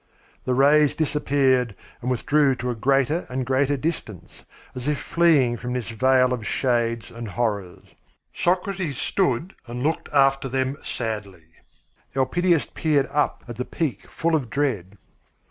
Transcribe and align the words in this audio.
The 0.45 0.55
rays 0.55 0.95
disappeared 0.95 1.75
and 2.01 2.09
withdrew 2.09 2.55
to 2.55 2.71
a 2.71 2.75
greater 2.75 3.27
and 3.29 3.45
greater 3.45 3.77
distance, 3.77 4.45
as 4.73 4.87
if 4.87 4.97
fleeing 4.99 5.57
from 5.57 5.73
this 5.73 5.89
vale 5.89 6.33
of 6.33 6.47
shades 6.47 7.11
and 7.11 7.27
horrors. 7.27 7.85
Socrates 8.33 8.97
stood 8.97 9.53
and 9.67 9.83
looked 9.83 10.09
after 10.11 10.49
them 10.49 10.77
sadly. 10.81 11.43
Elpidias 12.15 12.65
peered 12.73 13.09
up 13.11 13.43
at 13.47 13.57
the 13.57 13.63
peak 13.65 14.09
full 14.09 14.33
of 14.33 14.49
dread. 14.49 14.97